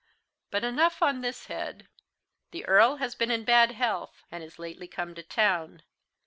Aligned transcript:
But 0.49 0.63
enough 0.63 1.03
on 1.03 1.21
this 1.21 1.45
head. 1.45 1.87
The 2.49 2.65
Earl 2.65 2.95
has 2.95 3.13
been 3.13 3.29
in 3.29 3.43
bad 3.43 3.73
health, 3.73 4.23
and 4.31 4.43
is 4.43 4.57
lately 4.57 4.87
come 4.87 5.13
to 5.13 5.21
town. 5.21 5.83